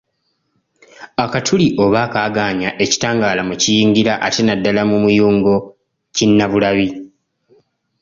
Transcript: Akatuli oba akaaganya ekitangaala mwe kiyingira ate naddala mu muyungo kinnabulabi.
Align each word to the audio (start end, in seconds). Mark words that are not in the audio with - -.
Akatuli 1.23 1.67
oba 1.83 1.99
akaaganya 2.07 2.69
ekitangaala 2.83 3.41
mwe 3.43 3.55
kiyingira 3.61 4.13
ate 4.25 4.41
naddala 4.43 4.81
mu 4.89 4.97
muyungo 5.03 5.53
kinnabulabi. 6.15 6.87